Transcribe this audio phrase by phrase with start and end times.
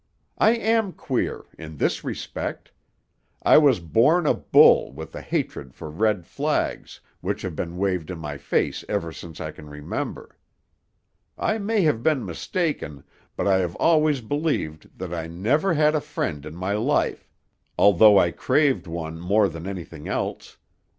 [0.39, 2.71] I am queer; in this respect:
[3.43, 8.09] I was born a bull with a hatred for red flags, which have been waved
[8.09, 10.35] in my face ever since I can remember.
[11.37, 13.03] I may have been mistaken,
[13.35, 17.29] but I have always believed that I never had a friend in my life,
[17.77, 20.57] although I craved one more than anything else.